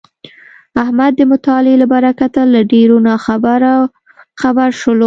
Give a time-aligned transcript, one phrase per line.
[0.83, 3.77] احمد د مطالعې له برکته له ډېرو ناخبرو
[4.41, 4.99] خبر شولو.